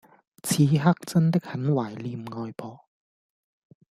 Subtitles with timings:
[0.41, 2.89] 此刻真的很懷念外婆